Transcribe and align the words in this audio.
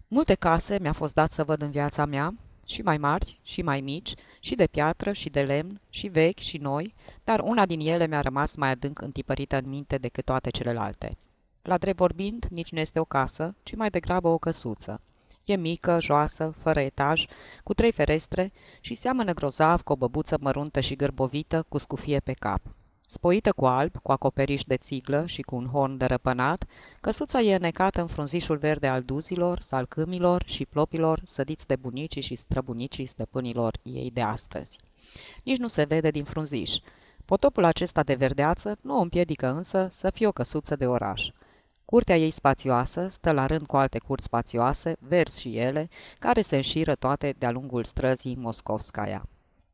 Multe 0.07 0.35
case 0.35 0.77
mi-a 0.81 0.93
fost 0.93 1.13
dat 1.13 1.31
să 1.31 1.43
văd 1.43 1.61
în 1.61 1.71
viața 1.71 2.05
mea, 2.05 2.33
și 2.69 2.81
mai 2.81 2.97
mari 2.97 3.39
și 3.43 3.61
mai 3.61 3.81
mici, 3.81 4.13
și 4.39 4.55
de 4.55 4.67
piatră 4.67 5.11
și 5.11 5.29
de 5.29 5.41
lemn, 5.41 5.81
și 5.89 6.07
vechi 6.07 6.39
și 6.39 6.57
noi, 6.57 6.93
dar 7.23 7.39
una 7.39 7.65
din 7.65 7.79
ele 7.79 8.07
mi-a 8.07 8.21
rămas 8.21 8.55
mai 8.55 8.69
adânc 8.69 9.01
întipărită 9.01 9.57
în 9.57 9.69
minte 9.69 9.97
decât 9.97 10.25
toate 10.25 10.49
celelalte. 10.49 11.17
La 11.61 11.77
drept 11.77 11.97
vorbind, 11.97 12.45
nici 12.49 12.71
nu 12.71 12.79
este 12.79 12.99
o 12.99 13.03
casă, 13.03 13.55
ci 13.63 13.75
mai 13.75 13.89
degrabă 13.89 14.27
o 14.27 14.37
căsuță. 14.37 15.01
E 15.43 15.55
mică, 15.55 15.97
joasă, 16.01 16.53
fără 16.61 16.79
etaj, 16.79 17.25
cu 17.63 17.73
trei 17.73 17.91
ferestre 17.91 18.51
și 18.79 18.95
seamănă 18.95 19.33
grozav 19.33 19.81
cu 19.81 19.91
o 19.91 19.95
băbuță 19.95 20.37
măruntă 20.39 20.79
și 20.79 20.95
gârbovită 20.95 21.65
cu 21.69 21.77
scufie 21.77 22.19
pe 22.19 22.33
cap. 22.33 22.61
Spoită 23.11 23.51
cu 23.51 23.65
alb, 23.65 23.95
cu 24.01 24.11
acoperiș 24.11 24.63
de 24.63 24.77
țiglă 24.77 25.25
și 25.25 25.41
cu 25.41 25.55
un 25.55 25.67
horn 25.67 25.97
de 25.97 26.05
răpănat, 26.05 26.65
căsuța 27.01 27.39
e 27.39 27.57
necată 27.57 28.01
în 28.01 28.07
frunzișul 28.07 28.57
verde 28.57 28.87
al 28.87 29.03
duzilor, 29.03 29.59
salcâmilor 29.59 30.43
și 30.45 30.65
plopilor 30.65 31.21
sădiți 31.25 31.67
de 31.67 31.75
bunicii 31.75 32.21
și 32.21 32.35
străbunicii 32.35 33.05
stăpânilor 33.05 33.77
ei 33.83 34.11
de 34.13 34.21
astăzi. 34.21 34.77
Nici 35.43 35.57
nu 35.57 35.67
se 35.67 35.83
vede 35.83 36.11
din 36.11 36.23
frunziș. 36.23 36.75
Potopul 37.25 37.63
acesta 37.63 38.03
de 38.03 38.13
verdeață 38.13 38.77
nu 38.81 38.97
o 38.97 39.01
împiedică 39.01 39.47
însă 39.47 39.87
să 39.91 40.09
fie 40.09 40.27
o 40.27 40.31
căsuță 40.31 40.75
de 40.75 40.87
oraș. 40.87 41.29
Curtea 41.85 42.17
ei 42.17 42.29
spațioasă 42.29 43.07
stă 43.07 43.31
la 43.31 43.45
rând 43.45 43.65
cu 43.65 43.77
alte 43.77 43.99
curți 43.99 44.25
spațioase, 44.25 44.95
verzi 44.99 45.39
și 45.39 45.57
ele, 45.57 45.89
care 46.19 46.41
se 46.41 46.55
înșiră 46.55 46.95
toate 46.95 47.35
de-a 47.37 47.51
lungul 47.51 47.83
străzii 47.83 48.35
Moscovskaya. 48.35 49.25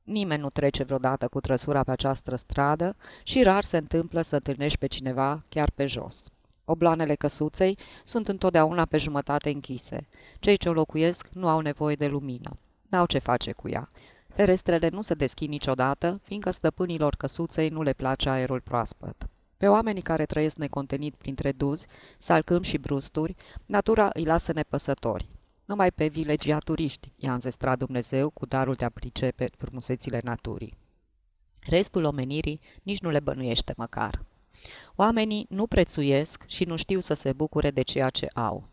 Nimeni 0.05 0.41
nu 0.41 0.49
trece 0.49 0.83
vreodată 0.83 1.27
cu 1.27 1.39
trăsura 1.39 1.83
pe 1.83 1.91
această 1.91 2.35
stradă 2.35 2.95
și 3.23 3.43
rar 3.43 3.63
se 3.63 3.77
întâmplă 3.77 4.21
să 4.21 4.35
întâlnești 4.35 4.77
pe 4.77 4.87
cineva 4.87 5.43
chiar 5.49 5.71
pe 5.75 5.85
jos. 5.85 6.29
Obloanele 6.65 7.15
căsuței 7.15 7.77
sunt 8.03 8.27
întotdeauna 8.27 8.85
pe 8.85 8.97
jumătate 8.97 9.49
închise. 9.49 10.07
Cei 10.39 10.57
ce 10.57 10.69
o 10.69 10.73
locuiesc 10.73 11.27
nu 11.33 11.47
au 11.47 11.59
nevoie 11.59 11.95
de 11.95 12.07
lumină. 12.07 12.57
N-au 12.89 13.05
ce 13.05 13.19
face 13.19 13.51
cu 13.51 13.69
ea. 13.69 13.89
Ferestrele 14.27 14.89
nu 14.89 15.01
se 15.01 15.13
deschid 15.13 15.49
niciodată, 15.49 16.19
fiindcă 16.23 16.51
stăpânilor 16.51 17.15
căsuței 17.15 17.69
nu 17.69 17.81
le 17.81 17.93
place 17.93 18.29
aerul 18.29 18.61
proaspăt. 18.61 19.27
Pe 19.57 19.67
oamenii 19.67 20.01
care 20.01 20.25
trăiesc 20.25 20.55
necontenit 20.55 21.15
printre 21.15 21.51
duzi, 21.51 21.87
salcâm 22.17 22.61
și 22.61 22.77
brusturi, 22.77 23.35
natura 23.65 24.09
îi 24.13 24.25
lasă 24.25 24.51
nepăsători. 24.53 25.27
Numai 25.65 25.91
pe 25.91 26.07
vilegiaturiști 26.07 27.11
i-a 27.15 27.33
înzestrat 27.33 27.77
Dumnezeu 27.77 28.29
cu 28.29 28.45
darul 28.45 28.73
de 28.73 28.85
a 28.85 28.89
pricepe 28.89 29.45
frumusețile 29.57 30.19
naturii. 30.23 30.77
Restul 31.59 32.03
omenirii 32.03 32.59
nici 32.83 32.99
nu 33.01 33.09
le 33.09 33.19
bănuiește 33.19 33.73
măcar. 33.77 34.23
Oamenii 34.95 35.45
nu 35.49 35.67
prețuiesc 35.67 36.43
și 36.47 36.63
nu 36.63 36.75
știu 36.75 36.99
să 36.99 37.13
se 37.13 37.33
bucure 37.33 37.71
de 37.71 37.81
ceea 37.81 38.09
ce 38.09 38.27
au. 38.33 38.63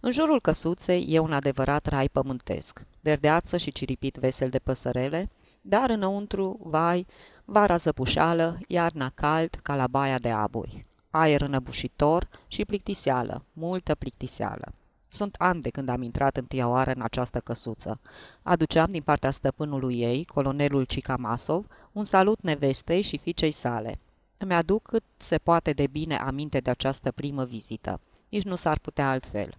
În 0.00 0.12
jurul 0.12 0.40
căsuței 0.40 1.06
e 1.08 1.18
un 1.18 1.32
adevărat 1.32 1.86
rai 1.86 2.08
pământesc, 2.08 2.86
verdeață 3.00 3.56
și 3.56 3.72
ciripit 3.72 4.16
vesel 4.16 4.48
de 4.48 4.58
păsărele, 4.58 5.30
dar 5.60 5.90
înăuntru, 5.90 6.58
vai, 6.62 7.06
vara 7.44 7.76
zăpușală, 7.76 8.58
iarna 8.68 9.10
cald 9.14 9.58
ca 9.62 9.74
la 9.74 9.86
baia 9.86 10.18
de 10.18 10.30
aburi, 10.30 10.86
aer 11.10 11.40
înăbușitor 11.40 12.28
și 12.48 12.64
plictiseală, 12.64 13.44
multă 13.52 13.94
plictiseală. 13.94 14.72
Sunt 15.12 15.34
ani 15.38 15.62
de 15.62 15.70
când 15.70 15.88
am 15.88 16.02
intrat 16.02 16.36
întâia 16.36 16.68
oară 16.68 16.92
în 16.94 17.02
această 17.02 17.40
căsuță. 17.40 18.00
Aduceam 18.42 18.90
din 18.90 19.02
partea 19.02 19.30
stăpânului 19.30 20.00
ei, 20.00 20.24
colonelul 20.24 20.84
Cicamasov, 20.84 21.66
un 21.92 22.04
salut 22.04 22.42
nevestei 22.42 23.02
și 23.02 23.18
fiicei 23.18 23.50
sale. 23.50 23.98
Îmi 24.38 24.54
aduc 24.54 24.82
cât 24.82 25.02
se 25.16 25.38
poate 25.38 25.72
de 25.72 25.86
bine 25.86 26.16
aminte 26.16 26.58
de 26.58 26.70
această 26.70 27.10
primă 27.10 27.44
vizită. 27.44 28.00
Nici 28.28 28.42
nu 28.42 28.54
s-ar 28.54 28.78
putea 28.78 29.10
altfel. 29.10 29.54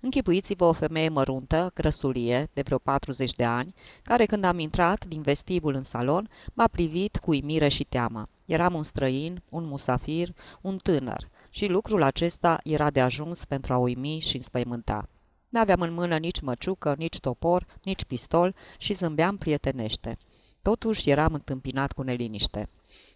Închipuiți-vă 0.00 0.64
o 0.64 0.72
femeie 0.72 1.08
măruntă, 1.08 1.70
grăsulie, 1.74 2.48
de 2.52 2.62
vreo 2.62 2.78
40 2.78 3.32
de 3.32 3.44
ani, 3.44 3.74
care 4.02 4.26
când 4.26 4.44
am 4.44 4.58
intrat 4.58 5.04
din 5.04 5.22
vestibul 5.22 5.74
în 5.74 5.82
salon, 5.82 6.30
m-a 6.52 6.68
privit 6.68 7.16
cu 7.16 7.32
imire 7.32 7.68
și 7.68 7.84
teamă. 7.84 8.28
Eram 8.44 8.74
un 8.74 8.82
străin, 8.82 9.42
un 9.48 9.64
musafir, 9.64 10.34
un 10.60 10.76
tânăr 10.76 11.28
și 11.50 11.66
lucrul 11.66 12.02
acesta 12.02 12.60
era 12.64 12.90
de 12.90 13.00
ajuns 13.00 13.44
pentru 13.44 13.72
a 13.72 13.76
uimi 13.76 14.18
și 14.18 14.36
înspăimânta. 14.36 15.08
N-aveam 15.48 15.80
în 15.80 15.92
mână 15.92 16.16
nici 16.16 16.40
măciucă, 16.40 16.94
nici 16.98 17.20
topor, 17.20 17.66
nici 17.82 18.04
pistol 18.04 18.54
și 18.78 18.94
zâmbeam 18.94 19.36
prietenește. 19.36 20.18
Totuși 20.62 21.10
eram 21.10 21.34
întâmpinat 21.34 21.92
cu 21.92 22.02
neliniște. 22.02 22.68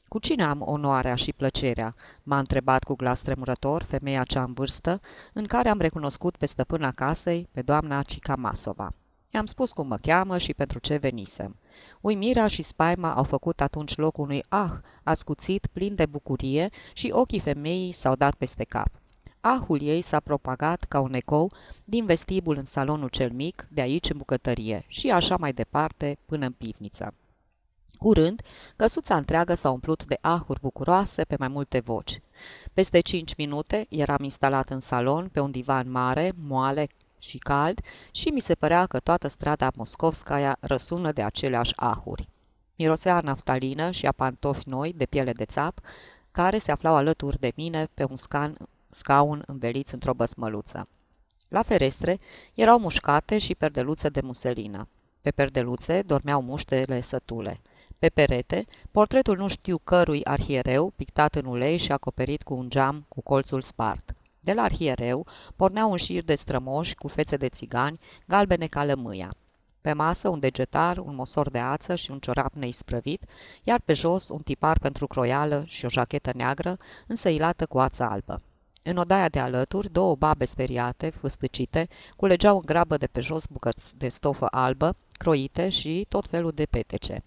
Cu 0.09 0.19
cine 0.19 0.45
am 0.45 0.63
onoarea 0.65 1.15
și 1.15 1.33
plăcerea?" 1.33 1.95
m-a 2.23 2.39
întrebat 2.39 2.85
cu 2.85 2.95
glas 2.95 3.21
tremurător 3.21 3.83
femeia 3.83 4.25
cea 4.25 4.43
în 4.43 4.53
vârstă, 4.53 5.01
în 5.33 5.47
care 5.47 5.69
am 5.69 5.79
recunoscut 5.79 6.37
pe 6.37 6.47
stăpâna 6.47 6.93
casei, 6.93 7.49
pe 7.53 7.63
doamna 7.63 8.03
Cicamasova. 8.03 8.95
I-am 9.31 9.47
spus 9.47 9.73
cum 9.73 9.87
mă 9.87 9.97
cheamă 9.97 10.39
și 10.39 10.55
pentru 10.55 10.79
ce 10.79 10.97
venisem. 10.97 11.57
Uimirea 12.01 12.47
și 12.47 12.63
spaima 12.63 13.15
au 13.15 13.25
făcut 13.25 13.61
atunci 13.61 13.97
loc 13.97 14.19
unui 14.19 14.45
ah 14.49 14.71
ascuțit, 15.03 15.67
plin 15.73 15.95
de 15.95 16.07
bucurie 16.07 16.69
și 16.93 17.11
ochii 17.15 17.41
femeii 17.41 17.93
s-au 17.93 18.15
dat 18.15 18.35
peste 18.35 18.65
cap. 18.65 18.89
Ahul 19.41 19.83
ei 19.83 20.03
s-a 20.03 20.21
propagat 20.21 20.85
ca 20.85 21.01
un 21.01 21.15
ecou 21.15 21.53
din 21.85 22.07
vestibul 22.07 22.57
în 22.57 22.65
salonul 22.65 23.09
cel 23.09 23.31
mic, 23.33 23.67
de 23.71 23.81
aici 23.81 24.11
în 24.11 24.17
bucătărie 24.17 24.85
și 24.87 25.11
așa 25.11 25.37
mai 25.37 25.53
departe 25.53 26.19
până 26.27 26.47
în 26.47 26.53
pivniță. 26.53 27.15
Curând, 27.99 28.43
căsuța 28.77 29.17
întreagă 29.17 29.55
s-a 29.55 29.71
umplut 29.71 30.05
de 30.05 30.19
ahuri 30.21 30.61
bucuroase 30.61 31.25
pe 31.25 31.37
mai 31.39 31.49
multe 31.49 31.81
voci. 31.81 32.21
Peste 32.73 33.01
cinci 33.01 33.35
minute 33.35 33.87
eram 33.89 34.23
instalat 34.23 34.71
în 34.71 34.81
salon 34.81 35.29
pe 35.29 35.41
un 35.41 35.51
divan 35.51 35.91
mare, 35.91 36.33
moale, 36.37 36.87
și 37.25 37.39
cald 37.39 37.81
și 38.11 38.29
mi 38.29 38.41
se 38.41 38.55
părea 38.55 38.87
că 38.87 38.99
toată 38.99 39.29
strada 39.29 39.71
Moscovskaya 39.75 40.57
răsună 40.61 41.13
de 41.13 41.23
aceleași 41.23 41.73
ahuri. 41.77 42.29
Mirosea 42.77 43.21
naftalină 43.21 43.91
și 43.91 44.07
a 44.07 44.13
pantofi 44.13 44.69
noi 44.69 44.93
de 44.97 45.07
piele 45.07 45.33
de 45.33 45.45
țap, 45.45 45.79
care 46.31 46.59
se 46.59 46.73
aflau 46.73 46.95
alături 46.95 47.41
de 47.41 47.53
mine 47.55 47.89
pe 47.95 48.05
un 48.05 48.17
scan, 48.17 48.57
scaun 48.87 49.43
înveliți 49.47 49.95
într-o 49.95 50.15
băsmăluță. 50.15 50.89
La 51.49 51.63
ferestre 51.63 52.19
erau 52.55 52.79
mușcate 52.79 53.39
și 53.39 53.55
perdeluțe 53.55 54.09
de 54.09 54.21
muselină. 54.21 54.89
Pe 55.21 55.31
perdeluțe 55.31 56.03
dormeau 56.03 56.43
muștele 56.43 57.01
sătule. 57.01 57.61
Pe 57.99 58.09
perete, 58.09 58.65
portretul 58.91 59.37
nu 59.37 59.49
știu 59.49 59.79
cărui 59.79 60.25
arhiereu, 60.25 60.93
pictat 60.97 61.35
în 61.35 61.45
ulei 61.45 61.77
și 61.77 61.93
acoperit 61.93 62.43
cu 62.43 62.55
un 62.55 62.71
geam 62.71 63.05
cu 63.09 63.21
colțul 63.23 63.61
spart. 63.61 64.15
De 64.45 64.53
la 64.53 64.63
arhiereu 64.63 65.27
porneau 65.57 65.91
un 65.91 65.97
șir 65.97 66.25
de 66.25 66.35
strămoși 66.35 66.95
cu 66.95 67.09
fețe 67.09 67.37
de 67.37 67.49
țigani, 67.49 68.01
galbene 68.27 68.67
ca 68.67 68.85
lămâia. 68.85 69.35
Pe 69.81 69.93
masă 69.93 70.29
un 70.29 70.41
degetar, 70.41 70.99
un 70.99 71.15
mosor 71.15 71.51
de 71.51 71.59
ață 71.59 71.95
și 71.95 72.11
un 72.11 72.19
ciorap 72.19 72.53
neisprăvit, 72.55 73.23
iar 73.63 73.81
pe 73.85 73.93
jos 73.93 74.29
un 74.29 74.41
tipar 74.41 74.79
pentru 74.79 75.07
croială 75.07 75.65
și 75.67 75.85
o 75.85 75.89
jachetă 75.89 76.31
neagră, 76.35 76.79
însăilată 77.07 77.67
cu 77.67 77.79
ață 77.79 78.03
albă. 78.03 78.41
În 78.83 78.97
odaia 78.97 79.29
de 79.29 79.39
alături, 79.39 79.93
două 79.93 80.15
babe 80.15 80.45
speriate, 80.45 81.11
fâstăcite, 81.11 81.89
culegeau 82.17 82.57
în 82.57 82.65
grabă 82.65 82.97
de 82.97 83.07
pe 83.07 83.21
jos 83.21 83.47
bucăți 83.47 83.97
de 83.97 84.09
stofă 84.09 84.47
albă, 84.51 84.97
croite 85.13 85.69
și 85.69 86.07
tot 86.09 86.27
felul 86.27 86.51
de 86.51 86.67
petece. 86.67 87.23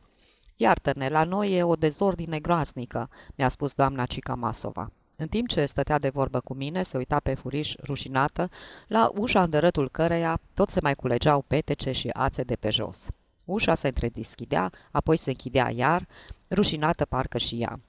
Iartă-ne, 0.55 1.09
la 1.09 1.23
noi 1.23 1.51
e 1.51 1.63
o 1.63 1.75
dezordine 1.75 2.39
groaznică," 2.39 3.09
mi-a 3.35 3.49
spus 3.49 3.73
doamna 3.73 4.05
Cica 4.05 4.35
Masova. 4.35 4.91
În 5.19 5.27
timp 5.27 5.47
ce 5.47 5.65
stătea 5.65 5.97
de 5.97 6.09
vorbă 6.09 6.39
cu 6.39 6.53
mine, 6.53 6.83
se 6.83 6.97
uita 6.97 7.19
pe 7.19 7.33
furiș 7.33 7.75
rușinată, 7.83 8.49
la 8.87 9.11
ușa 9.15 9.43
îndărătul 9.43 9.89
căreia 9.89 10.39
tot 10.53 10.69
se 10.69 10.79
mai 10.81 10.95
culegeau 10.95 11.41
petece 11.41 11.91
și 11.91 12.09
ațe 12.13 12.43
de 12.43 12.55
pe 12.55 12.69
jos. 12.69 13.07
Ușa 13.45 13.75
se 13.75 13.87
întredeschidea, 13.87 14.71
apoi 14.91 15.17
se 15.17 15.29
închidea 15.29 15.71
iar, 15.71 16.07
rușinată 16.49 17.05
parcă 17.05 17.37
și 17.37 17.61
ea. 17.61 17.79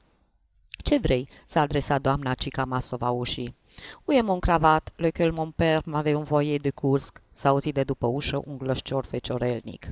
Ce 0.68 0.98
vrei?" 0.98 1.28
s-a 1.46 1.60
adresat 1.60 2.00
doamna 2.00 2.34
Cica 2.34 2.64
Masova 2.64 3.10
ușii. 3.10 3.56
Uie 4.04 4.20
mon 4.20 4.38
cravat, 4.38 4.92
lequel 4.96 5.32
mon 5.32 5.50
père 5.50 5.82
m'avait 5.84 6.14
envoyé 6.14 6.56
de 6.58 6.70
Kursk, 6.70 7.22
s-a 7.32 7.48
auzit 7.48 7.74
de 7.74 7.82
după 7.82 8.06
ușă 8.06 8.42
un 8.46 8.58
glășcior 8.58 9.04
feciorelnic. 9.04 9.86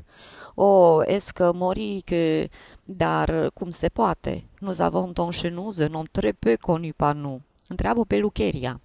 O, 0.55 1.01
est-ce 1.05 1.33
que 1.33 1.51
mori 1.53 2.03
que... 2.05 2.49
Dar 2.85 3.51
cum 3.55 3.71
se 3.71 3.89
poate? 3.89 4.45
Nous 4.61 4.79
avons 4.79 5.13
donc 5.13 5.33
chez 5.33 5.53
nous 5.53 5.79
un 5.79 5.93
homme 5.93 6.09
très 6.13 6.33
peu 6.39 6.57
connu 6.61 6.93
par 6.93 7.15
nous. 7.15 7.41
Întreabă 7.69 8.05
pe 8.05 8.19
Lucheria. 8.19 8.81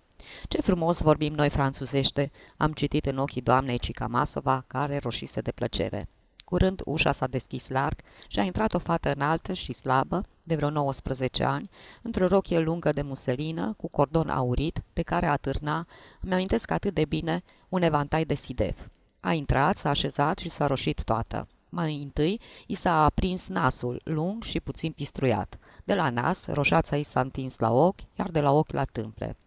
Ce 0.47 0.61
frumos 0.61 1.01
vorbim 1.01 1.33
noi 1.33 1.49
franțuzește, 1.49 2.31
am 2.57 2.71
citit 2.71 3.05
în 3.05 3.17
ochii 3.17 3.41
doamnei 3.41 3.79
Cicamasova, 3.79 4.63
care 4.67 4.97
roșise 4.97 5.41
de 5.41 5.51
plăcere. 5.51 6.07
Curând 6.51 6.81
ușa 6.85 7.11
s-a 7.11 7.27
deschis 7.27 7.67
larg 7.67 7.99
și 8.27 8.39
a 8.39 8.43
intrat 8.43 8.73
o 8.73 8.79
fată 8.79 9.11
înaltă 9.11 9.53
și 9.53 9.73
slabă, 9.73 10.23
de 10.43 10.55
vreo 10.55 10.69
19 10.69 11.43
ani, 11.43 11.69
într-o 12.01 12.27
rochie 12.27 12.59
lungă 12.59 12.91
de 12.91 13.01
muselină, 13.01 13.73
cu 13.77 13.87
cordon 13.87 14.29
aurit, 14.29 14.83
de 14.93 15.01
care 15.01 15.25
atârna, 15.25 15.87
îmi 16.21 16.33
amintesc 16.33 16.71
atât 16.71 16.93
de 16.93 17.05
bine, 17.05 17.43
un 17.69 17.81
evantai 17.81 18.25
de 18.25 18.33
sidef. 18.33 18.87
A 19.19 19.33
intrat, 19.33 19.77
s-a 19.77 19.89
așezat 19.89 20.37
și 20.37 20.49
s-a 20.49 20.67
roșit 20.67 21.03
toată. 21.03 21.47
Mai 21.69 22.01
întâi, 22.01 22.39
i 22.67 22.75
s-a 22.75 23.03
aprins 23.03 23.47
nasul, 23.47 24.01
lung 24.03 24.43
și 24.43 24.59
puțin 24.59 24.91
pistruiat. 24.91 25.59
De 25.83 25.95
la 25.95 26.09
nas, 26.09 26.45
roșața 26.47 26.97
i 26.97 27.03
s-a 27.03 27.19
întins 27.19 27.57
la 27.57 27.71
ochi, 27.71 28.01
iar 28.19 28.29
de 28.29 28.41
la 28.41 28.51
ochi 28.51 28.71
la 28.71 28.83
tâmple. 28.83 29.37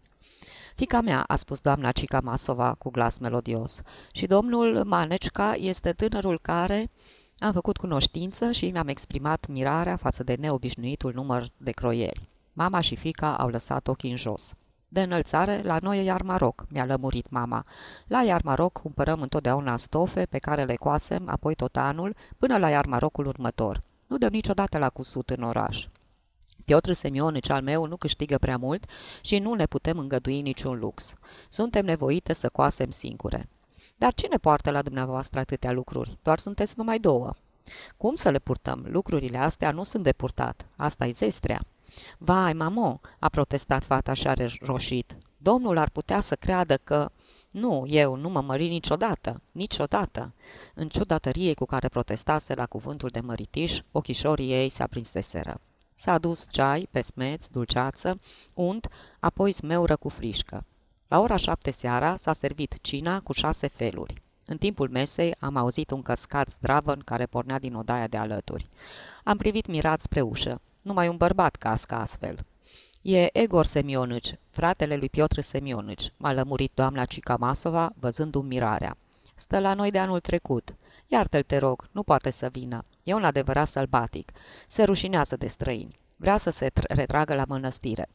Fica 0.75 1.01
mea, 1.01 1.25
a 1.27 1.37
spus 1.37 1.61
doamna 1.61 1.93
Cica 1.93 2.21
Masova 2.21 2.75
cu 2.75 2.91
glas 2.91 3.19
melodios, 3.19 3.81
și 4.13 4.27
domnul 4.27 4.85
Manecica 4.85 5.55
este 5.55 5.93
tânărul 5.93 6.39
care... 6.43 6.91
Am 7.39 7.53
făcut 7.53 7.77
cunoștință 7.77 8.53
și 8.53 8.71
mi-am 8.71 8.89
exprimat 8.89 9.47
mirarea 9.47 9.97
față 9.97 10.23
de 10.23 10.35
neobișnuitul 10.41 11.13
număr 11.15 11.51
de 11.57 11.71
croieri. 11.71 12.29
Mama 12.53 12.81
și 12.81 12.97
fica 12.97 13.37
au 13.37 13.49
lăsat 13.49 13.89
ochii 13.89 14.11
în 14.11 14.17
jos. 14.17 14.55
De 14.89 15.03
înălțare, 15.03 15.63
la 15.63 15.79
noi 15.83 15.99
e 15.99 16.03
Iarmaroc, 16.03 16.67
mi-a 16.69 16.85
lămurit 16.85 17.31
mama. 17.31 17.67
La 18.07 18.23
Iarmaroc 18.23 18.73
cumpărăm 18.73 19.21
întotdeauna 19.21 19.77
stofe 19.77 20.25
pe 20.25 20.39
care 20.39 20.65
le 20.65 20.75
coasem 20.75 21.29
apoi 21.29 21.55
tot 21.55 21.77
anul 21.77 22.17
până 22.39 22.57
la 22.59 22.69
Iarmarocul 22.69 23.27
următor. 23.27 23.83
Nu 24.07 24.19
dăm 24.19 24.33
niciodată 24.33 24.79
la 24.79 24.89
cusut 24.89 25.31
în 25.31 25.43
oraș. 25.43 25.87
Piotr 26.65 26.93
Semionici 26.93 27.51
al 27.51 27.63
meu 27.63 27.87
nu 27.87 27.97
câștigă 27.97 28.39
prea 28.39 28.57
mult 28.57 28.85
și 29.21 29.39
nu 29.39 29.55
ne 29.55 29.67
putem 29.67 29.99
îngădui 29.99 30.41
niciun 30.41 30.79
lux. 30.79 31.15
Suntem 31.49 31.85
nevoite 31.85 32.33
să 32.33 32.49
coasem 32.49 32.91
singure. 32.91 33.49
Dar 33.97 34.15
cine 34.15 34.37
poartă 34.37 34.71
la 34.71 34.83
dumneavoastră 34.83 35.41
atâtea 35.41 35.73
lucruri? 35.73 36.19
Doar 36.23 36.39
sunteți 36.39 36.75
numai 36.77 36.99
două. 36.99 37.35
Cum 37.97 38.15
să 38.15 38.31
le 38.31 38.39
purtăm? 38.39 38.85
Lucrurile 38.89 39.39
astea 39.39 39.71
nu 39.71 39.83
sunt 39.83 40.03
de 40.03 40.13
purtat. 40.13 40.67
asta 40.77 41.07
e 41.07 41.11
zestrea. 41.11 41.61
Vai, 42.19 42.53
mamo, 42.53 43.01
a 43.19 43.29
protestat 43.29 43.85
fata 43.85 44.13
și 44.13 44.27
are 44.29 44.51
roșit. 44.61 45.17
Domnul 45.37 45.77
ar 45.77 45.91
putea 45.91 46.21
să 46.21 46.35
creadă 46.35 46.77
că... 46.77 47.11
Nu, 47.51 47.85
eu 47.87 48.15
nu 48.15 48.29
mă 48.29 48.41
mări 48.41 48.69
niciodată, 48.69 49.41
niciodată. 49.53 50.33
În 50.75 50.89
ciuda 50.89 51.19
tăriei 51.19 51.55
cu 51.55 51.65
care 51.65 51.89
protestase 51.89 52.55
la 52.55 52.67
cuvântul 52.67 53.09
de 53.09 53.21
măritiș, 53.21 53.81
ochișorii 53.93 54.53
ei 54.53 54.69
se 54.69 54.83
aprinseseră. 54.83 55.61
S-a 56.05 56.13
adus 56.13 56.47
ceai, 56.51 56.89
pesmeț, 56.91 57.47
dulceață, 57.47 58.21
unt, 58.55 58.89
apoi 59.21 59.53
smeură 59.53 59.97
cu 59.97 60.09
frișcă. 60.09 60.65
La 61.09 61.21
ora 61.21 61.37
șapte 61.37 61.71
seara 61.71 62.17
s-a 62.17 62.33
servit 62.33 62.79
cina 62.81 63.21
cu 63.21 63.33
șase 63.33 63.67
feluri. 63.67 64.23
În 64.47 64.57
timpul 64.57 64.89
mesei 64.89 65.35
am 65.41 65.57
auzit 65.57 65.91
un 65.91 66.03
căscat 66.03 66.49
zdravăn 66.49 67.03
care 67.05 67.27
pornea 67.27 67.59
din 67.59 67.75
odaia 67.75 68.07
de 68.07 68.17
alături. 68.17 68.67
Am 69.23 69.37
privit 69.37 69.67
mirat 69.67 70.01
spre 70.01 70.21
ușă. 70.21 70.61
Numai 70.83 71.09
un 71.09 71.17
bărbat 71.17 71.57
cască 71.57 71.95
astfel. 71.95 72.39
E 73.03 73.39
Egor 73.39 73.67
Semionici, 73.67 74.35
fratele 74.51 74.97
lui 74.97 75.09
Piotr 75.09 75.41
Semionici, 75.41 76.13
m-a 76.17 76.33
lămurit 76.33 76.73
doamna 76.75 77.05
Cica 77.05 77.37
Masova, 77.37 77.93
văzându-mi 77.99 78.49
mirarea. 78.49 78.97
Stă 79.35 79.59
la 79.59 79.75
noi 79.75 79.91
de 79.91 79.99
anul 79.99 80.21
trecut. 80.21 80.75
Iartă-l, 81.07 81.43
te 81.43 81.59
rog, 81.59 81.89
nu 81.93 82.03
poate 82.03 82.31
să 82.31 82.49
vină. 82.53 82.85
E 83.03 83.15
un 83.15 83.25
adevărat 83.25 83.69
sălbatic. 83.69 84.33
Se 84.69 84.83
rușinează 84.83 85.37
de 85.37 85.47
străini. 85.47 85.99
Vrea 86.17 86.37
să 86.37 86.51
se 86.51 86.71
retragă 86.75 87.35
la 87.35 87.45
mănăstire. 87.49 88.09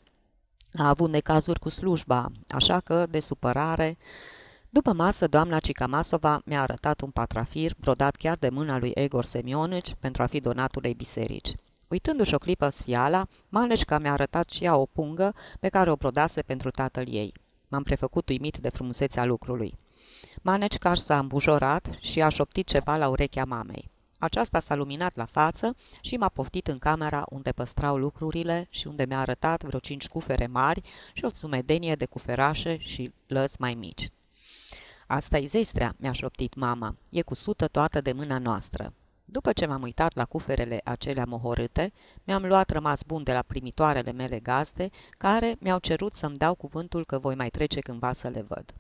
A 0.73 0.87
avut 0.87 1.09
necazuri 1.09 1.59
cu 1.59 1.69
slujba, 1.69 2.31
așa 2.47 2.79
că, 2.79 3.05
de 3.09 3.19
supărare... 3.19 3.97
După 4.71 4.93
masă, 4.93 5.27
doamna 5.27 5.59
Cicamasova 5.59 6.41
mi-a 6.45 6.61
arătat 6.61 7.01
un 7.01 7.09
patrafir 7.09 7.75
brodat 7.79 8.15
chiar 8.15 8.37
de 8.37 8.49
mâna 8.49 8.77
lui 8.77 8.91
Egor 8.95 9.25
Semionici 9.25 9.95
pentru 9.99 10.23
a 10.23 10.25
fi 10.25 10.39
donatul 10.39 10.85
ei 10.85 10.93
biserici. 10.93 11.55
Uitându-și 11.87 12.33
o 12.33 12.37
clipă 12.37 12.69
sfiala, 12.69 13.27
Maneșca 13.49 13.99
mi-a 13.99 14.11
arătat 14.11 14.49
și 14.49 14.63
ea 14.63 14.75
o 14.75 14.85
pungă 14.85 15.35
pe 15.59 15.69
care 15.69 15.91
o 15.91 15.95
brodase 15.95 16.41
pentru 16.41 16.69
tatăl 16.69 17.07
ei. 17.07 17.33
M-am 17.67 17.83
prefăcut 17.83 18.29
uimit 18.29 18.57
de 18.57 18.69
frumusețea 18.69 19.25
lucrului. 19.25 19.77
Manecica 20.41 20.93
s-a 20.93 21.19
îmbujorat 21.19 21.97
și 21.99 22.21
a 22.21 22.29
șoptit 22.29 22.67
ceva 22.67 22.97
la 22.97 23.07
urechea 23.07 23.45
mamei. 23.45 23.89
Aceasta 24.19 24.59
s-a 24.59 24.75
luminat 24.75 25.15
la 25.15 25.25
față 25.25 25.75
și 26.01 26.17
m-a 26.17 26.29
poftit 26.29 26.67
în 26.67 26.77
camera 26.77 27.25
unde 27.29 27.51
păstrau 27.51 27.97
lucrurile 27.97 28.67
și 28.69 28.87
unde 28.87 29.05
mi-a 29.05 29.19
arătat 29.19 29.63
vreo 29.63 29.79
cinci 29.79 30.07
cufere 30.07 30.47
mari 30.47 30.81
și 31.13 31.25
o 31.25 31.29
sumedenie 31.33 31.95
de 31.95 32.05
cuferașe 32.05 32.77
și 32.77 33.13
lăzi 33.27 33.55
mai 33.59 33.73
mici. 33.73 34.09
Asta-i 35.07 35.45
zestrea, 35.45 35.95
mi-a 35.97 36.11
șoptit 36.11 36.55
mama. 36.55 36.95
E 37.09 37.21
cu 37.21 37.33
sută 37.33 37.67
toată 37.67 38.01
de 38.01 38.11
mâna 38.11 38.37
noastră. 38.37 38.93
După 39.25 39.51
ce 39.51 39.65
m-am 39.65 39.81
uitat 39.81 40.15
la 40.15 40.25
cuferele 40.25 40.81
acelea 40.83 41.25
mohorâte, 41.27 41.93
mi-am 42.23 42.45
luat 42.45 42.69
rămas 42.69 43.03
bun 43.03 43.23
de 43.23 43.33
la 43.33 43.41
primitoarele 43.41 44.11
mele 44.11 44.39
gazde, 44.39 44.89
care 45.17 45.55
mi-au 45.59 45.79
cerut 45.79 46.13
să-mi 46.13 46.37
dau 46.37 46.55
cuvântul 46.55 47.05
că 47.05 47.19
voi 47.19 47.35
mai 47.35 47.49
trece 47.49 47.79
cândva 47.79 48.13
să 48.13 48.27
le 48.27 48.41
văd. 48.41 48.73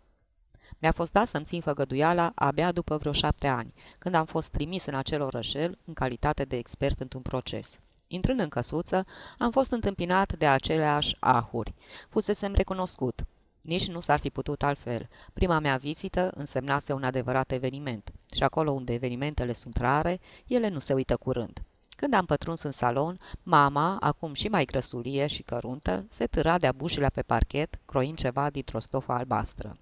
Mi-a 0.77 0.91
fost 0.91 1.11
dat 1.11 1.27
să-mi 1.27 1.45
țin 1.45 1.61
făgăduiala 1.61 2.31
abia 2.35 2.71
după 2.71 2.97
vreo 2.97 3.11
șapte 3.11 3.47
ani, 3.47 3.73
când 3.97 4.15
am 4.15 4.25
fost 4.25 4.51
trimis 4.51 4.85
în 4.85 4.95
acel 4.95 5.21
orășel 5.21 5.77
în 5.85 5.93
calitate 5.93 6.43
de 6.43 6.57
expert 6.57 6.99
într-un 6.99 7.21
proces. 7.21 7.79
Intrând 8.07 8.39
în 8.39 8.49
căsuță, 8.49 9.05
am 9.37 9.51
fost 9.51 9.71
întâmpinat 9.71 10.37
de 10.37 10.47
aceleași 10.47 11.15
ahuri. 11.19 11.73
Fusesem 12.09 12.53
recunoscut. 12.53 13.25
Nici 13.61 13.87
nu 13.87 13.99
s-ar 13.99 14.19
fi 14.19 14.29
putut 14.29 14.63
altfel. 14.63 15.09
Prima 15.33 15.59
mea 15.59 15.77
vizită 15.77 16.31
însemnase 16.35 16.93
un 16.93 17.03
adevărat 17.03 17.51
eveniment. 17.51 18.11
Și 18.35 18.43
acolo 18.43 18.71
unde 18.71 18.93
evenimentele 18.93 19.53
sunt 19.53 19.77
rare, 19.77 20.19
ele 20.47 20.69
nu 20.69 20.79
se 20.79 20.93
uită 20.93 21.17
curând. 21.17 21.63
Când 21.89 22.13
am 22.13 22.25
pătruns 22.25 22.61
în 22.61 22.71
salon, 22.71 23.19
mama, 23.43 23.97
acum 23.99 24.33
și 24.33 24.47
mai 24.47 24.65
grăsulie 24.65 25.27
și 25.27 25.43
căruntă, 25.43 26.05
se 26.09 26.25
târa 26.25 26.57
de-a 26.57 26.73
pe 27.13 27.21
parchet, 27.21 27.79
croind 27.85 28.17
ceva 28.17 28.49
dintr-o 28.49 28.79
stofă 28.79 29.11
albastră. 29.11 29.77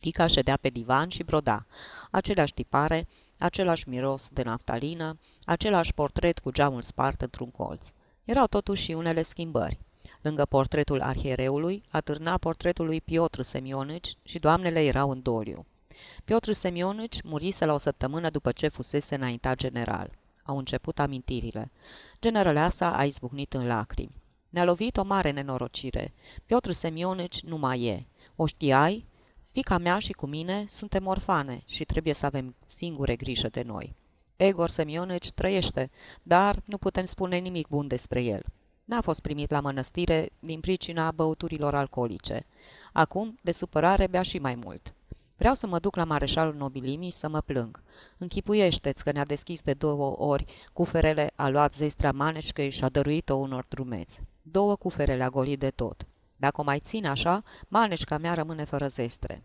Fica 0.00 0.26
ședea 0.26 0.56
pe 0.56 0.68
divan 0.68 1.08
și 1.08 1.22
broda. 1.22 1.66
Aceleași 2.10 2.54
tipare, 2.54 3.06
același 3.38 3.88
miros 3.88 4.28
de 4.28 4.42
naftalină, 4.42 5.18
același 5.44 5.94
portret 5.94 6.38
cu 6.38 6.50
geamul 6.50 6.82
spart 6.82 7.20
într-un 7.20 7.50
colț. 7.50 7.92
Erau 8.24 8.46
totuși 8.46 8.82
și 8.82 8.92
unele 8.92 9.22
schimbări. 9.22 9.78
Lângă 10.22 10.44
portretul 10.44 11.00
arhiereului, 11.00 11.82
atârna 11.90 12.38
portretul 12.38 12.86
lui 12.86 13.00
Piotr 13.00 13.40
Semionici 13.40 14.14
și 14.22 14.38
doamnele 14.38 14.84
erau 14.84 15.10
în 15.10 15.22
doliu. 15.22 15.66
Piotr 16.24 16.50
Semionici 16.50 17.22
murise 17.22 17.64
la 17.64 17.72
o 17.72 17.78
săptămână 17.78 18.30
după 18.30 18.52
ce 18.52 18.68
fusese 18.68 19.14
înaintat 19.14 19.56
general. 19.56 20.10
Au 20.44 20.58
început 20.58 20.98
amintirile. 20.98 21.70
Generaleasa 22.20 22.96
a 22.96 23.04
izbucnit 23.04 23.54
în 23.54 23.66
lacrimi. 23.66 24.14
Ne-a 24.48 24.64
lovit 24.64 24.96
o 24.96 25.02
mare 25.02 25.30
nenorocire. 25.30 26.12
Piotr 26.46 26.70
Semionici 26.70 27.42
nu 27.42 27.56
mai 27.56 27.82
e. 27.82 28.06
O 28.36 28.46
știai? 28.46 29.04
Fica 29.52 29.78
mea 29.78 29.98
și 29.98 30.12
cu 30.12 30.26
mine 30.26 30.64
suntem 30.68 31.06
orfane 31.06 31.62
și 31.66 31.84
trebuie 31.84 32.14
să 32.14 32.26
avem 32.26 32.54
singure 32.64 33.16
grijă 33.16 33.48
de 33.48 33.62
noi. 33.62 33.94
Egor 34.36 34.68
Semionici 34.68 35.30
trăiește, 35.30 35.90
dar 36.22 36.62
nu 36.64 36.78
putem 36.78 37.04
spune 37.04 37.36
nimic 37.36 37.68
bun 37.68 37.86
despre 37.86 38.22
el. 38.22 38.42
N-a 38.84 39.00
fost 39.00 39.20
primit 39.20 39.50
la 39.50 39.60
mănăstire 39.60 40.30
din 40.38 40.60
pricina 40.60 41.10
băuturilor 41.10 41.74
alcoolice. 41.74 42.46
Acum, 42.92 43.38
de 43.42 43.52
supărare, 43.52 44.06
bea 44.06 44.22
și 44.22 44.38
mai 44.38 44.54
mult. 44.54 44.94
Vreau 45.36 45.54
să 45.54 45.66
mă 45.66 45.78
duc 45.78 45.96
la 45.96 46.04
mareșalul 46.04 46.54
nobilimii 46.54 47.10
să 47.10 47.28
mă 47.28 47.40
plâng. 47.40 47.82
Închipuiește-ți 48.18 49.04
că 49.04 49.12
ne-a 49.12 49.24
deschis 49.24 49.62
de 49.62 49.72
două 49.72 50.20
ori 50.20 50.44
cuferele, 50.72 51.32
a 51.34 51.48
luat 51.48 51.74
zestrea 51.74 52.12
maneșcăi 52.12 52.70
și 52.70 52.84
a 52.84 52.88
dăruit-o 52.88 53.34
unor 53.34 53.64
drumeți. 53.68 54.22
Două 54.42 54.76
cuferele 54.76 55.22
a 55.22 55.28
golit 55.28 55.58
de 55.58 55.70
tot. 55.70 56.06
Dacă 56.40 56.60
o 56.60 56.64
mai 56.64 56.78
țin 56.78 57.06
așa, 57.06 57.42
maneșca 57.68 58.18
mea 58.18 58.34
rămâne 58.34 58.64
fără 58.64 58.88
zestre. 58.88 59.42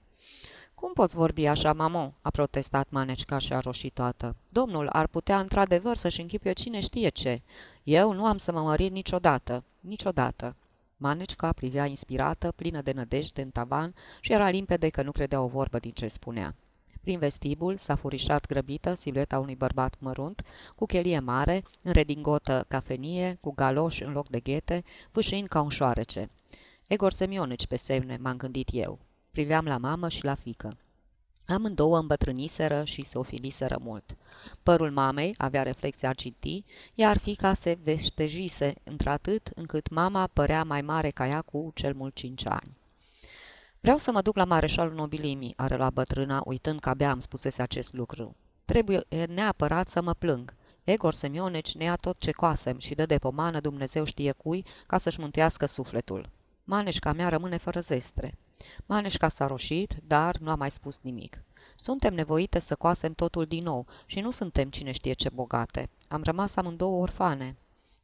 Cum 0.75 0.93
poți 0.93 1.15
vorbi 1.15 1.45
așa, 1.45 1.73
mamo?" 1.73 2.13
a 2.21 2.29
protestat 2.29 2.89
Manecica 2.89 3.37
și 3.37 3.53
a 3.53 3.59
roșit 3.59 3.93
toată. 3.93 4.35
Domnul 4.49 4.87
ar 4.87 5.07
putea 5.07 5.39
într-adevăr 5.39 5.95
să-și 5.97 6.21
închipuie 6.21 6.53
cine 6.53 6.79
știe 6.79 7.09
ce. 7.09 7.41
Eu 7.83 8.13
nu 8.13 8.25
am 8.25 8.37
să 8.37 8.51
mă 8.51 8.61
mărir 8.61 8.91
niciodată, 8.91 9.63
niciodată." 9.79 10.55
Manecica 10.97 11.51
privea 11.51 11.85
inspirată, 11.85 12.51
plină 12.51 12.81
de 12.81 12.91
nădejde 12.91 13.41
în 13.41 13.49
tavan 13.49 13.93
și 14.19 14.31
era 14.31 14.49
limpede 14.49 14.89
că 14.89 15.01
nu 15.01 15.11
credea 15.11 15.41
o 15.41 15.47
vorbă 15.47 15.79
din 15.79 15.91
ce 15.91 16.07
spunea. 16.07 16.55
Prin 17.01 17.19
vestibul 17.19 17.77
s-a 17.77 17.95
furișat 17.95 18.45
grăbită 18.45 18.93
silueta 18.93 19.39
unui 19.39 19.55
bărbat 19.55 19.95
mărunt, 19.99 20.41
cu 20.75 20.85
chelie 20.85 21.19
mare, 21.19 21.63
în 21.81 21.91
redingotă 21.91 22.65
cafenie, 22.67 23.37
cu 23.41 23.53
galoși 23.53 24.03
în 24.03 24.11
loc 24.11 24.29
de 24.29 24.39
ghete, 24.39 24.83
fâșind 25.11 25.47
ca 25.47 25.61
un 25.61 25.69
șoarece. 25.69 26.29
Egor 26.87 27.11
Semionici 27.11 27.67
pe 27.67 27.75
semne, 27.75 28.17
m-am 28.21 28.37
gândit 28.37 28.69
eu. 28.71 28.99
Priveam 29.31 29.65
la 29.65 29.77
mamă 29.77 30.09
și 30.09 30.23
la 30.23 30.35
fică. 30.35 30.77
Amândouă 31.47 31.97
îmbătrâniseră 31.97 32.83
și 32.83 33.03
se 33.03 33.17
ofiliseră 33.17 33.77
mult. 33.81 34.17
Părul 34.63 34.91
mamei 34.91 35.33
avea 35.37 35.63
reflexia 35.63 36.09
argintii, 36.09 36.65
iar 36.93 37.17
fica 37.17 37.53
se 37.53 37.77
veștejise 37.83 38.73
într-atât 38.83 39.49
încât 39.55 39.89
mama 39.89 40.27
părea 40.27 40.63
mai 40.63 40.81
mare 40.81 41.09
ca 41.09 41.27
ea 41.27 41.41
cu 41.41 41.71
cel 41.73 41.93
mult 41.93 42.15
cinci 42.15 42.45
ani. 42.45 42.77
Vreau 43.79 43.97
să 43.97 44.11
mă 44.11 44.21
duc 44.21 44.35
la 44.35 44.45
mareșalul 44.45 44.93
nobilimii, 44.93 45.53
are 45.55 45.77
la 45.77 45.89
bătrâna, 45.89 46.41
uitând 46.45 46.79
că 46.79 46.89
abia 46.89 47.09
am 47.09 47.19
spusese 47.19 47.61
acest 47.61 47.93
lucru. 47.93 48.35
Trebuie 48.65 49.03
neapărat 49.27 49.89
să 49.89 50.01
mă 50.01 50.13
plâng. 50.13 50.55
Egor 50.83 51.13
Semioneci 51.13 51.75
ne 51.75 51.83
ia 51.83 51.95
tot 51.95 52.17
ce 52.17 52.31
coasem 52.31 52.79
și 52.79 52.95
dă 52.95 53.05
de 53.05 53.17
pomană 53.17 53.59
Dumnezeu 53.59 54.03
știe 54.03 54.31
cui 54.31 54.65
ca 54.87 54.97
să-și 54.97 55.19
mântească 55.19 55.65
sufletul. 55.65 56.29
Maneșca 56.67 57.13
mea 57.13 57.29
rămâne 57.29 57.57
fără 57.57 57.79
zestre. 57.79 58.37
Maneșca 58.85 59.27
s-a 59.27 59.47
roșit, 59.47 59.95
dar 60.07 60.37
nu 60.37 60.49
a 60.49 60.55
mai 60.55 60.71
spus 60.71 60.99
nimic. 61.01 61.43
Suntem 61.75 62.13
nevoite 62.13 62.59
să 62.59 62.75
coasem 62.75 63.13
totul 63.13 63.45
din 63.45 63.63
nou 63.63 63.85
și 64.05 64.19
nu 64.19 64.31
suntem 64.31 64.69
cine 64.69 64.91
știe 64.91 65.13
ce 65.13 65.29
bogate. 65.29 65.89
Am 66.07 66.21
rămas 66.23 66.55
amândouă 66.55 67.01
orfane. 67.01 67.55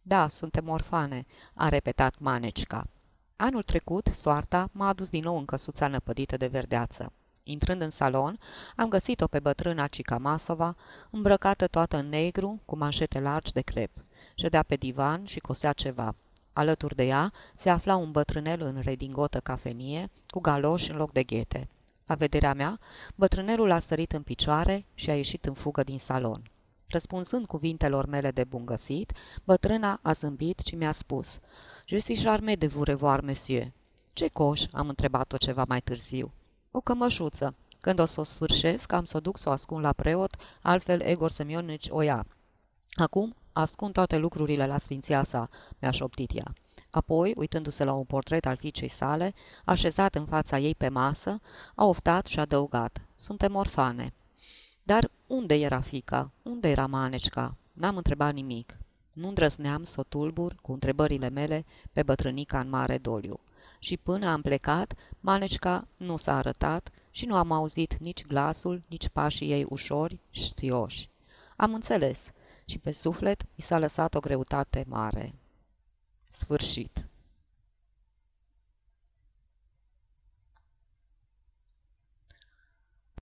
Da, 0.01 0.27
suntem 0.27 0.67
orfane, 0.69 1.25
a 1.53 1.69
repetat 1.69 2.19
Manecica. 2.19 2.87
Anul 3.35 3.63
trecut, 3.63 4.07
soarta 4.13 4.69
m-a 4.71 4.87
adus 4.87 5.09
din 5.09 5.23
nou 5.23 5.37
în 5.37 5.45
căsuța 5.45 5.87
năpădită 5.87 6.37
de 6.37 6.47
verdeață. 6.47 7.11
Intrând 7.43 7.81
în 7.81 7.89
salon, 7.89 8.39
am 8.75 8.89
găsit-o 8.89 9.27
pe 9.27 9.39
bătrâna 9.39 9.87
Cica 9.87 10.17
Masova, 10.17 10.75
îmbrăcată 11.09 11.67
toată 11.67 11.97
în 11.97 12.09
negru, 12.09 12.61
cu 12.65 12.77
manșete 12.77 13.19
largi 13.19 13.51
de 13.51 13.61
crep. 13.61 13.91
Ședea 14.35 14.63
pe 14.63 14.75
divan 14.75 15.25
și 15.25 15.39
cosea 15.39 15.73
ceva. 15.73 16.15
Alături 16.53 16.95
de 16.95 17.03
ea 17.03 17.33
se 17.55 17.69
afla 17.69 17.95
un 17.95 18.11
bătrânel 18.11 18.61
în 18.61 18.79
redingotă 18.81 19.39
cafenie, 19.39 20.09
cu 20.27 20.39
galoși 20.39 20.91
în 20.91 20.97
loc 20.97 21.11
de 21.11 21.23
ghete. 21.23 21.67
La 22.05 22.15
vederea 22.15 22.53
mea, 22.53 22.79
bătrânelul 23.15 23.71
a 23.71 23.79
sărit 23.79 24.11
în 24.11 24.21
picioare 24.21 24.85
și 24.93 25.09
a 25.09 25.15
ieșit 25.15 25.45
în 25.45 25.53
fugă 25.53 25.83
din 25.83 25.99
salon. 25.99 26.51
Răspunsând 26.87 27.45
cuvintelor 27.45 28.05
mele 28.05 28.31
de 28.31 28.43
bun 28.43 28.65
găsit, 28.65 29.13
bătrâna 29.43 29.99
a 30.01 30.11
zâmbit 30.11 30.59
și 30.59 30.75
mi-a 30.75 30.91
spus 30.91 31.39
Je 31.85 31.99
suis 31.99 32.23
charmé 32.23 32.55
de 32.55 32.67
vous 32.67 32.85
revoir, 32.85 33.21
monsieur." 33.21 33.71
Ce 34.13 34.27
coș?" 34.27 34.63
am 34.71 34.87
întrebat-o 34.87 35.37
ceva 35.37 35.65
mai 35.67 35.81
târziu. 35.81 36.31
O 36.71 36.81
cămășuță. 36.81 37.55
Când 37.81 37.99
o 37.99 38.05
să 38.05 38.19
o 38.19 38.23
sfârșesc, 38.23 38.91
am 38.91 39.03
să 39.03 39.17
o 39.17 39.19
duc 39.19 39.37
să 39.37 39.49
o 39.49 39.51
ascund 39.51 39.83
la 39.83 39.93
preot, 39.93 40.35
altfel 40.61 41.01
Egor 41.01 41.31
Semionici 41.31 41.87
o 41.89 42.01
ia. 42.01 42.25
Acum 42.91 43.35
ascund 43.53 43.93
toate 43.93 44.17
lucrurile 44.17 44.67
la 44.67 44.77
sfinția 44.77 45.23
sa, 45.23 45.49
mi-a 45.79 45.91
șoptit 45.91 46.31
ea. 46.33 46.53
Apoi, 46.89 47.33
uitându-se 47.37 47.83
la 47.83 47.93
un 47.93 48.03
portret 48.03 48.45
al 48.45 48.55
fiicei 48.55 48.87
sale, 48.87 49.33
așezat 49.65 50.15
în 50.15 50.25
fața 50.25 50.57
ei 50.59 50.75
pe 50.75 50.89
masă, 50.89 51.39
a 51.75 51.85
oftat 51.85 52.25
și 52.25 52.37
a 52.37 52.41
adăugat. 52.41 53.01
Suntem 53.15 53.55
orfane. 53.55 54.13
Dar 54.83 55.11
unde 55.27 55.55
era 55.55 55.81
fica? 55.81 56.31
Unde 56.41 56.69
era 56.69 56.85
Manecica? 56.85 57.55
N-am 57.73 57.97
întrebat 57.97 58.33
nimic. 58.33 58.77
Nu 59.13 59.27
îndrăzneam 59.27 59.83
să 59.83 59.99
o 59.99 60.03
tulbur 60.03 60.55
cu 60.61 60.71
întrebările 60.71 61.29
mele 61.29 61.65
pe 61.91 62.03
bătrânica 62.03 62.59
în 62.59 62.69
mare 62.69 62.97
doliu. 62.97 63.39
Și 63.79 63.97
până 63.97 64.27
am 64.27 64.41
plecat, 64.41 64.93
Manecica 65.19 65.87
nu 65.97 66.15
s-a 66.15 66.37
arătat 66.37 66.89
și 67.11 67.25
nu 67.25 67.35
am 67.35 67.51
auzit 67.51 67.97
nici 67.97 68.25
glasul, 68.25 68.81
nici 68.87 69.09
pașii 69.09 69.51
ei 69.51 69.65
ușori, 69.69 70.19
știoși. 70.29 71.09
Am 71.55 71.73
înțeles 71.73 72.31
și 72.71 72.77
pe 72.77 72.91
suflet 72.91 73.43
mi 73.43 73.63
s-a 73.63 73.77
lăsat 73.77 74.15
o 74.15 74.19
greutate 74.19 74.85
mare. 74.87 75.33
Sfârșit. 76.29 77.05